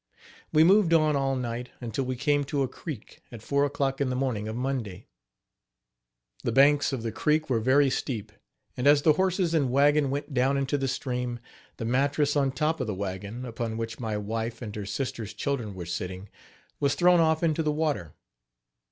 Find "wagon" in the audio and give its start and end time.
9.69-10.09, 12.95-13.45